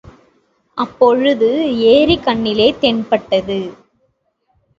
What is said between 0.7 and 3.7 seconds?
அப்பொழுது ஏரி கண்ணிலே தென்பட்டது.